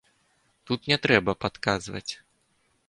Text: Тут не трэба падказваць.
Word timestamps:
Тут 0.71 0.89
не 0.93 0.97
трэба 1.03 1.37
падказваць. 1.47 2.09